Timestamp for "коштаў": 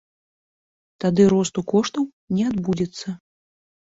1.71-2.03